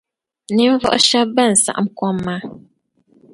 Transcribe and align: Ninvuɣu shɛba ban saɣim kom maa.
Ninvuɣu 0.55 0.99
shɛba 1.07 1.33
ban 1.35 1.53
saɣim 1.63 1.87
kom 1.97 2.17
maa. 2.25 2.41